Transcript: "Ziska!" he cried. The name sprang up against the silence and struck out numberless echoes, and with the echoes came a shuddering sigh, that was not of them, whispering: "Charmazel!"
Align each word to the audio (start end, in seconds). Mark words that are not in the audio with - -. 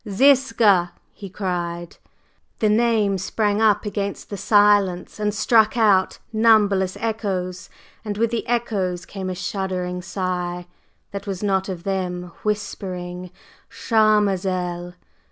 "Ziska!" 0.09 0.93
he 1.13 1.29
cried. 1.29 1.97
The 2.57 2.69
name 2.69 3.19
sprang 3.19 3.61
up 3.61 3.85
against 3.85 4.31
the 4.31 4.35
silence 4.35 5.19
and 5.19 5.31
struck 5.31 5.77
out 5.77 6.17
numberless 6.33 6.97
echoes, 6.99 7.69
and 8.03 8.17
with 8.17 8.31
the 8.31 8.47
echoes 8.47 9.05
came 9.05 9.29
a 9.29 9.35
shuddering 9.35 10.01
sigh, 10.01 10.65
that 11.11 11.27
was 11.27 11.43
not 11.43 11.69
of 11.69 11.83
them, 11.83 12.31
whispering: 12.41 13.29
"Charmazel!" 13.69 14.95